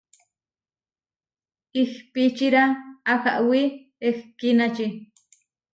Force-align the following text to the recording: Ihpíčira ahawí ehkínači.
Ihpíčira 1.81 2.63
ahawí 3.13 3.61
ehkínači. 4.07 4.85